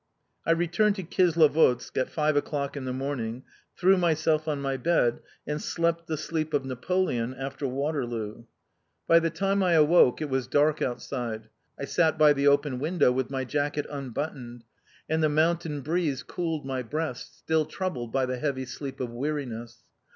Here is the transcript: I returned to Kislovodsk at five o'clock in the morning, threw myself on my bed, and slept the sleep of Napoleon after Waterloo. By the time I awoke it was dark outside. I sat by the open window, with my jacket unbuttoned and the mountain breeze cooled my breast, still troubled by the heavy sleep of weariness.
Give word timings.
I 0.47 0.51
returned 0.53 0.95
to 0.95 1.03
Kislovodsk 1.03 1.95
at 1.95 2.09
five 2.09 2.35
o'clock 2.35 2.75
in 2.75 2.85
the 2.85 2.91
morning, 2.91 3.43
threw 3.77 3.97
myself 3.97 4.47
on 4.47 4.59
my 4.59 4.75
bed, 4.75 5.19
and 5.45 5.61
slept 5.61 6.07
the 6.07 6.17
sleep 6.17 6.55
of 6.55 6.65
Napoleon 6.65 7.35
after 7.35 7.67
Waterloo. 7.67 8.45
By 9.05 9.19
the 9.19 9.29
time 9.29 9.61
I 9.61 9.73
awoke 9.73 10.19
it 10.19 10.27
was 10.27 10.47
dark 10.47 10.81
outside. 10.81 11.49
I 11.79 11.85
sat 11.85 12.17
by 12.17 12.33
the 12.33 12.47
open 12.47 12.79
window, 12.79 13.11
with 13.11 13.29
my 13.29 13.45
jacket 13.45 13.85
unbuttoned 13.91 14.63
and 15.07 15.21
the 15.21 15.29
mountain 15.29 15.81
breeze 15.81 16.23
cooled 16.23 16.65
my 16.65 16.81
breast, 16.81 17.37
still 17.37 17.65
troubled 17.65 18.11
by 18.11 18.25
the 18.25 18.39
heavy 18.39 18.65
sleep 18.65 18.99
of 19.01 19.11
weariness. 19.11 19.83